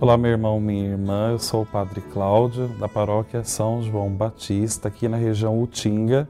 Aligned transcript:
Olá, 0.00 0.16
meu 0.16 0.30
irmão, 0.30 0.60
minha 0.60 0.90
irmã. 0.90 1.32
Eu 1.32 1.40
sou 1.40 1.62
o 1.62 1.66
Padre 1.66 2.00
Cláudio, 2.00 2.68
da 2.78 2.88
paróquia 2.88 3.42
São 3.42 3.82
João 3.82 4.08
Batista, 4.10 4.86
aqui 4.86 5.08
na 5.08 5.16
região 5.16 5.60
Utinga 5.60 6.28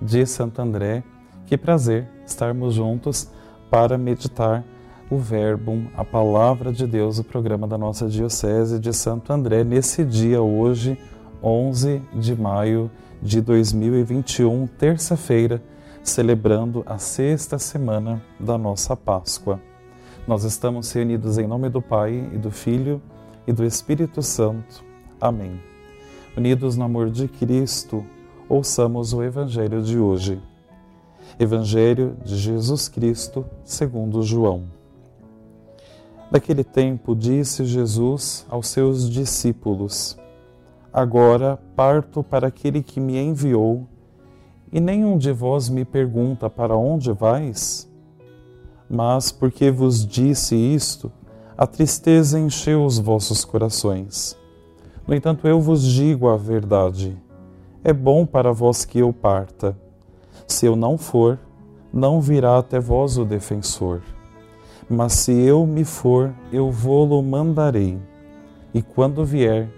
de 0.00 0.24
Santo 0.24 0.62
André. 0.62 1.02
Que 1.44 1.56
prazer 1.56 2.08
estarmos 2.24 2.74
juntos 2.74 3.28
para 3.68 3.98
meditar 3.98 4.62
o 5.10 5.16
Verbo, 5.16 5.90
a 5.96 6.04
palavra 6.04 6.72
de 6.72 6.86
Deus, 6.86 7.18
o 7.18 7.24
programa 7.24 7.66
da 7.66 7.76
nossa 7.76 8.06
Diocese 8.06 8.78
de 8.78 8.92
Santo 8.92 9.32
André, 9.32 9.64
nesse 9.64 10.04
dia, 10.04 10.40
hoje, 10.40 10.96
11 11.42 12.00
de 12.14 12.36
maio 12.36 12.88
de 13.20 13.40
2021, 13.40 14.68
terça-feira, 14.78 15.60
celebrando 16.04 16.84
a 16.86 16.98
sexta 16.98 17.58
semana 17.58 18.22
da 18.38 18.56
nossa 18.56 18.94
Páscoa. 18.94 19.60
Nós 20.28 20.44
estamos 20.44 20.92
reunidos 20.92 21.38
em 21.38 21.46
nome 21.46 21.70
do 21.70 21.80
Pai 21.80 22.12
e 22.34 22.36
do 22.36 22.50
Filho 22.50 23.00
e 23.46 23.52
do 23.52 23.64
Espírito 23.64 24.20
Santo. 24.20 24.84
Amém. 25.18 25.58
Unidos 26.36 26.76
no 26.76 26.84
amor 26.84 27.08
de 27.08 27.26
Cristo, 27.26 28.04
ouçamos 28.46 29.14
o 29.14 29.22
Evangelho 29.22 29.80
de 29.80 29.98
hoje. 29.98 30.38
Evangelho 31.40 32.14
de 32.22 32.36
Jesus 32.36 32.90
Cristo, 32.90 33.42
segundo 33.64 34.22
João. 34.22 34.64
Naquele 36.30 36.62
tempo 36.62 37.16
disse 37.16 37.64
Jesus 37.64 38.44
aos 38.50 38.68
seus 38.68 39.08
discípulos: 39.08 40.18
Agora 40.92 41.58
parto 41.74 42.22
para 42.22 42.48
aquele 42.48 42.82
que 42.82 43.00
me 43.00 43.16
enviou, 43.16 43.86
e 44.70 44.78
nenhum 44.78 45.16
de 45.16 45.32
vós 45.32 45.70
me 45.70 45.86
pergunta 45.86 46.50
para 46.50 46.76
onde 46.76 47.10
vais? 47.12 47.87
Mas 48.90 49.30
porque 49.30 49.70
vos 49.70 50.06
disse 50.06 50.56
isto, 50.56 51.12
a 51.56 51.66
tristeza 51.66 52.38
encheu 52.38 52.84
os 52.84 52.98
vossos 52.98 53.44
corações. 53.44 54.34
No 55.06 55.14
entanto, 55.14 55.46
eu 55.46 55.60
vos 55.60 55.82
digo 55.82 56.28
a 56.28 56.36
verdade. 56.36 57.16
É 57.84 57.92
bom 57.92 58.24
para 58.24 58.50
vós 58.50 58.86
que 58.86 59.00
eu 59.00 59.12
parta. 59.12 59.76
Se 60.46 60.64
eu 60.64 60.74
não 60.74 60.96
for, 60.96 61.38
não 61.92 62.20
virá 62.20 62.58
até 62.58 62.80
vós 62.80 63.18
o 63.18 63.24
defensor. 63.26 64.00
Mas 64.88 65.12
se 65.12 65.32
eu 65.32 65.66
me 65.66 65.84
for, 65.84 66.32
eu 66.50 66.70
vou-lo 66.70 67.22
mandarei. 67.22 67.98
E 68.72 68.80
quando 68.80 69.24
vier, 69.24 69.68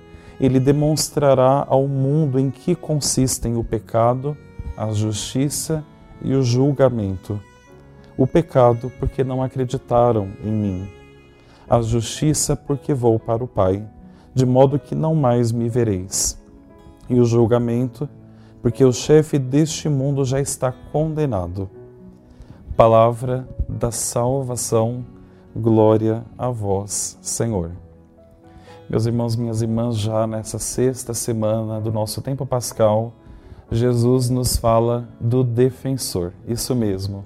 ele 0.41 0.61
demonstrará 0.61 1.67
ao 1.69 1.89
mundo 1.89 2.39
em 2.39 2.49
que 2.49 2.77
consistem 2.77 3.57
o 3.57 3.65
pecado, 3.65 4.37
a 4.77 4.93
justiça 4.93 5.85
e 6.23 6.33
o 6.33 6.43
julgamento 6.43 7.41
o 8.21 8.27
pecado, 8.27 8.93
porque 9.01 9.25
não 9.25 9.43
acreditaram 9.43 10.29
em 10.45 10.53
mim, 10.53 10.89
a 11.67 11.81
justiça, 11.81 12.55
porque 12.55 12.93
vou 12.93 13.19
para 13.19 13.43
o 13.43 13.49
Pai, 13.49 13.83
de 14.35 14.45
modo 14.45 14.79
que 14.79 14.95
não 14.95 15.15
mais 15.15 15.51
me 15.51 15.71
vereis, 15.71 16.39
e 17.09 17.19
o 17.19 17.25
julgamento, 17.25 18.07
porque 18.61 18.85
o 18.85 18.93
chefe 18.93 19.39
deste 19.39 19.89
mundo 19.89 20.23
já 20.23 20.39
está 20.39 20.71
condenado. 20.71 21.71
Palavra 22.77 23.49
da 23.67 23.91
salvação, 23.91 25.03
glória 25.57 26.23
a 26.37 26.51
vós, 26.51 27.17
Senhor. 27.23 27.71
Meus 28.87 29.07
irmãos, 29.07 29.35
minhas 29.35 29.63
irmãs, 29.63 29.97
já 29.97 30.27
nessa 30.27 30.59
sexta 30.59 31.15
semana 31.15 31.81
do 31.81 31.91
nosso 31.91 32.21
tempo 32.21 32.45
pascal, 32.45 33.15
Jesus 33.71 34.29
nos 34.29 34.59
fala 34.59 35.09
do 35.19 35.43
defensor, 35.43 36.35
isso 36.47 36.77
mesmo 36.77 37.25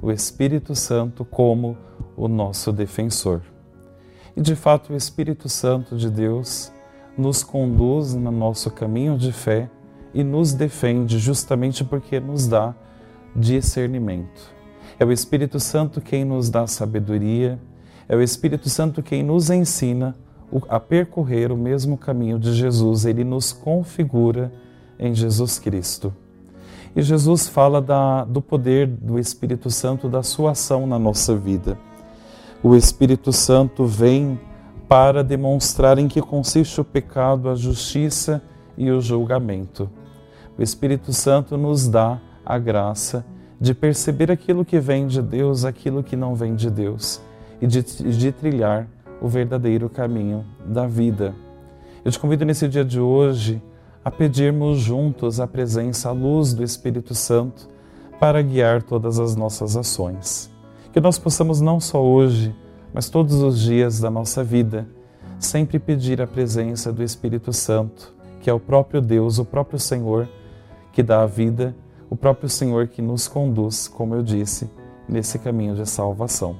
o 0.00 0.10
Espírito 0.10 0.74
Santo 0.74 1.24
como 1.24 1.76
o 2.16 2.28
nosso 2.28 2.72
defensor. 2.72 3.42
E 4.36 4.40
de 4.40 4.54
fato, 4.56 4.92
o 4.92 4.96
Espírito 4.96 5.48
Santo 5.48 5.96
de 5.96 6.10
Deus 6.10 6.72
nos 7.16 7.42
conduz 7.42 8.14
no 8.14 8.30
nosso 8.30 8.70
caminho 8.70 9.16
de 9.16 9.32
fé 9.32 9.70
e 10.12 10.24
nos 10.24 10.52
defende 10.52 11.18
justamente 11.18 11.84
porque 11.84 12.18
nos 12.18 12.46
dá 12.46 12.74
discernimento. 13.34 14.52
É 14.98 15.04
o 15.04 15.12
Espírito 15.12 15.58
Santo 15.58 16.00
quem 16.00 16.24
nos 16.24 16.48
dá 16.48 16.66
sabedoria, 16.66 17.58
é 18.08 18.14
o 18.14 18.22
Espírito 18.22 18.68
Santo 18.68 19.02
quem 19.02 19.22
nos 19.22 19.50
ensina 19.50 20.14
a 20.68 20.78
percorrer 20.78 21.50
o 21.50 21.56
mesmo 21.56 21.98
caminho 21.98 22.38
de 22.38 22.52
Jesus, 22.52 23.04
ele 23.04 23.24
nos 23.24 23.52
configura 23.52 24.52
em 24.98 25.14
Jesus 25.14 25.58
Cristo. 25.58 26.14
E 26.96 27.02
Jesus 27.02 27.48
fala 27.48 27.80
da, 27.82 28.24
do 28.24 28.40
poder 28.40 28.86
do 28.86 29.18
Espírito 29.18 29.70
Santo, 29.70 30.08
da 30.08 30.22
sua 30.22 30.52
ação 30.52 30.86
na 30.86 30.98
nossa 30.98 31.34
vida. 31.34 31.76
O 32.62 32.76
Espírito 32.76 33.32
Santo 33.32 33.84
vem 33.84 34.38
para 34.88 35.24
demonstrar 35.24 35.98
em 35.98 36.06
que 36.06 36.20
consiste 36.20 36.80
o 36.80 36.84
pecado, 36.84 37.48
a 37.48 37.54
justiça 37.54 38.42
e 38.76 38.90
o 38.90 39.00
julgamento. 39.00 39.90
O 40.56 40.62
Espírito 40.62 41.12
Santo 41.12 41.56
nos 41.56 41.88
dá 41.88 42.20
a 42.46 42.58
graça 42.58 43.24
de 43.60 43.74
perceber 43.74 44.30
aquilo 44.30 44.64
que 44.64 44.78
vem 44.78 45.06
de 45.06 45.20
Deus, 45.20 45.64
aquilo 45.64 46.02
que 46.02 46.14
não 46.14 46.34
vem 46.34 46.54
de 46.54 46.70
Deus 46.70 47.20
e 47.60 47.66
de, 47.66 47.82
de 47.82 48.30
trilhar 48.30 48.86
o 49.20 49.26
verdadeiro 49.28 49.88
caminho 49.88 50.44
da 50.64 50.86
vida. 50.86 51.34
Eu 52.04 52.12
te 52.12 52.18
convido 52.18 52.44
nesse 52.44 52.68
dia 52.68 52.84
de 52.84 53.00
hoje 53.00 53.62
a 54.04 54.10
pedirmos 54.10 54.78
juntos 54.78 55.40
a 55.40 55.46
presença, 55.46 56.10
a 56.10 56.12
luz 56.12 56.52
do 56.52 56.62
Espírito 56.62 57.14
Santo 57.14 57.68
para 58.20 58.42
guiar 58.42 58.82
todas 58.82 59.18
as 59.18 59.34
nossas 59.34 59.76
ações. 59.76 60.50
Que 60.92 61.00
nós 61.00 61.18
possamos 61.18 61.60
não 61.60 61.80
só 61.80 62.04
hoje, 62.04 62.54
mas 62.92 63.08
todos 63.08 63.40
os 63.40 63.58
dias 63.58 63.98
da 63.98 64.10
nossa 64.10 64.44
vida, 64.44 64.86
sempre 65.38 65.78
pedir 65.78 66.20
a 66.20 66.26
presença 66.26 66.92
do 66.92 67.02
Espírito 67.02 67.52
Santo, 67.52 68.14
que 68.40 68.50
é 68.50 68.52
o 68.52 68.60
próprio 68.60 69.00
Deus, 69.00 69.38
o 69.38 69.44
próprio 69.44 69.78
Senhor 69.78 70.28
que 70.92 71.02
dá 71.02 71.22
a 71.22 71.26
vida, 71.26 71.74
o 72.08 72.14
próprio 72.14 72.48
Senhor 72.48 72.86
que 72.86 73.02
nos 73.02 73.26
conduz, 73.26 73.88
como 73.88 74.14
eu 74.14 74.22
disse, 74.22 74.70
nesse 75.08 75.38
caminho 75.38 75.74
de 75.74 75.88
salvação. 75.88 76.56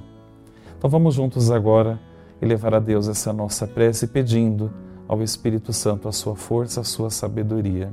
Então 0.76 0.88
vamos 0.91 1.15
juntos 1.15 1.50
agora 1.50 2.00
elevar 2.43 2.75
a 2.75 2.81
Deus 2.81 3.06
essa 3.06 3.32
nossa 3.32 3.66
prece 3.66 4.06
pedindo 4.06 4.72
ao 5.09 5.23
Espírito 5.23 5.73
Santo 5.73 6.09
a 6.09 6.13
sua 6.13 6.35
força, 6.35 6.81
a 6.81 6.85
sua 6.85 7.11
sabedoria. 7.11 7.93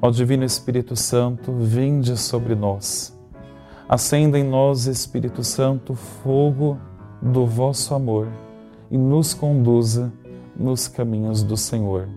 Ó 0.00 0.10
Divino 0.10 0.44
Espírito 0.44 0.96
Santo, 0.96 1.52
vinde 1.52 2.16
sobre 2.16 2.54
nós. 2.54 3.16
Acenda 3.88 4.38
em 4.38 4.44
nós, 4.44 4.86
Espírito 4.86 5.44
Santo, 5.44 5.94
fogo 5.94 6.78
do 7.20 7.46
vosso 7.46 7.94
amor 7.94 8.28
e 8.90 8.98
nos 8.98 9.32
conduza 9.32 10.12
nos 10.56 10.88
caminhos 10.88 11.42
do 11.42 11.56
Senhor. 11.56 12.08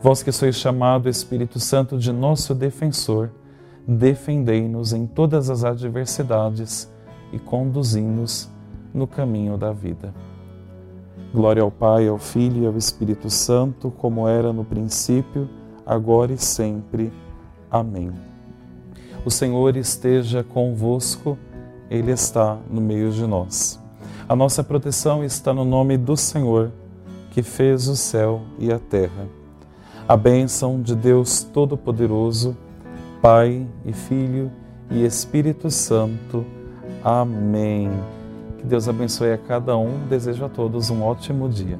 Vós 0.00 0.22
que 0.22 0.30
sois 0.30 0.54
chamado 0.54 1.08
Espírito 1.08 1.58
Santo 1.58 1.98
de 1.98 2.12
nosso 2.12 2.54
defensor, 2.54 3.30
defendei-nos 3.86 4.92
em 4.92 5.06
todas 5.06 5.50
as 5.50 5.64
adversidades 5.64 6.88
e 7.32 7.38
conduzi-nos 7.38 8.48
no 8.94 9.06
caminho 9.06 9.56
da 9.56 9.72
vida. 9.72 10.14
Glória 11.32 11.62
ao 11.62 11.70
Pai, 11.70 12.08
ao 12.08 12.18
Filho 12.18 12.62
e 12.62 12.66
ao 12.66 12.76
Espírito 12.76 13.28
Santo, 13.28 13.90
como 13.90 14.26
era 14.26 14.52
no 14.52 14.64
princípio, 14.64 15.48
agora 15.84 16.32
e 16.32 16.38
sempre. 16.38 17.12
Amém. 17.70 18.10
O 19.24 19.30
Senhor 19.30 19.76
esteja 19.76 20.42
convosco, 20.42 21.36
Ele 21.90 22.12
está 22.12 22.56
no 22.70 22.80
meio 22.80 23.10
de 23.10 23.26
nós. 23.26 23.78
A 24.26 24.34
nossa 24.34 24.64
proteção 24.64 25.22
está 25.22 25.52
no 25.52 25.64
nome 25.64 25.98
do 25.98 26.16
Senhor, 26.16 26.72
que 27.30 27.42
fez 27.42 27.88
o 27.88 27.96
céu 27.96 28.40
e 28.58 28.72
a 28.72 28.78
terra. 28.78 29.28
A 30.08 30.16
bênção 30.16 30.80
de 30.80 30.94
Deus 30.94 31.42
Todo-Poderoso, 31.42 32.56
Pai 33.20 33.66
e 33.84 33.92
Filho 33.92 34.50
e 34.90 35.04
Espírito 35.04 35.70
Santo. 35.70 36.44
Amém. 37.04 37.90
Que 38.58 38.66
Deus 38.66 38.88
abençoe 38.88 39.32
a 39.32 39.38
cada 39.38 39.76
um. 39.76 40.06
Desejo 40.08 40.44
a 40.44 40.48
todos 40.48 40.90
um 40.90 41.02
ótimo 41.02 41.48
dia. 41.48 41.78